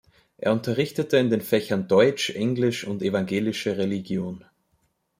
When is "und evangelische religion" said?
2.87-4.43